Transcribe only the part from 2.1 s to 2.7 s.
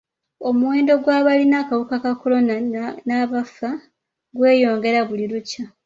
kolona